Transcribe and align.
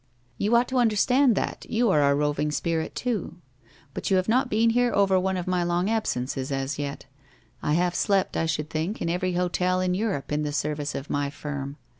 You 0.39 0.55
ought 0.55 0.67
to 0.69 0.77
understand 0.79 1.35
that, 1.35 1.67
you 1.69 1.91
are 1.91 2.01
a 2.09 2.15
roving 2.15 2.49
spirit, 2.49 2.95
too. 2.95 3.35
But 3.93 4.09
you 4.09 4.17
have 4.17 4.27
not 4.27 4.49
been 4.49 4.71
here 4.71 4.91
over 4.91 5.19
one 5.19 5.37
of 5.37 5.45
my 5.45 5.61
long 5.61 5.91
absences 5.91 6.51
as 6.51 6.79
yet. 6.79 7.05
I 7.61 7.73
have 7.73 7.93
slept, 7.93 8.35
I 8.35 8.47
should 8.47 8.71
think, 8.71 8.99
in 8.99 9.11
every 9.11 9.33
hotel 9.33 9.79
in 9.79 9.93
Europe 9.93 10.31
in 10.31 10.41
the 10.41 10.53
service 10.53 10.95
of 10.95 11.11
my 11.11 11.29
firm. 11.29 11.77